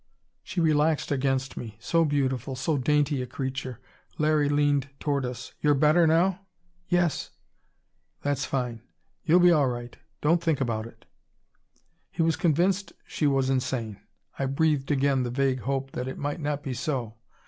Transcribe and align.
She 0.41 0.59
relaxed 0.59 1.11
against 1.11 1.55
me. 1.57 1.77
So 1.79 2.05
beautiful, 2.05 2.55
so 2.55 2.75
dainty 2.75 3.21
a 3.21 3.27
creature. 3.27 3.79
Larry 4.17 4.49
leaned 4.49 4.89
toward 4.99 5.25
us. 5.27 5.53
"You're 5.61 5.75
better 5.75 6.07
now?" 6.07 6.39
"Yes." 6.87 7.29
"That's 8.23 8.43
fine. 8.43 8.81
You'll 9.23 9.39
be 9.39 9.51
all 9.51 9.67
right. 9.69 9.95
Don't 10.19 10.41
think 10.41 10.59
about 10.59 10.87
it." 10.87 11.05
He 12.09 12.23
was 12.23 12.35
convinced 12.35 12.93
she 13.05 13.27
was 13.27 13.51
insane. 13.51 14.01
I 14.39 14.47
breathed 14.47 14.89
again 14.89 15.21
the 15.21 15.29
vague 15.29 15.59
hope 15.59 15.91
that 15.91 16.07
it 16.07 16.17
might 16.17 16.39
not 16.39 16.63
be 16.63 16.73
so. 16.73 17.13